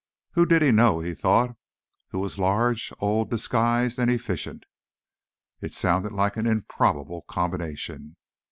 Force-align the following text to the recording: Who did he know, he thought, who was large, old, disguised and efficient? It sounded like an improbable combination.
Who 0.31 0.47
did 0.47 0.63
he 0.63 0.71
know, 0.71 0.99
he 0.99 1.13
thought, 1.13 1.55
who 2.09 2.17
was 2.17 2.39
large, 2.39 2.91
old, 3.01 3.29
disguised 3.29 3.99
and 3.99 4.09
efficient? 4.09 4.63
It 5.61 5.75
sounded 5.75 6.11
like 6.11 6.37
an 6.37 6.47
improbable 6.47 7.21
combination. 7.27 8.15